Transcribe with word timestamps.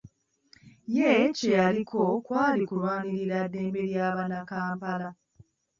Ye 0.95 1.09
kye 1.37 1.51
yaliko 1.57 2.01
kwali 2.25 2.63
kulwanirira 2.69 3.39
ddembe 3.47 3.81
lya 3.89 4.05
Bannakampala. 4.15 5.09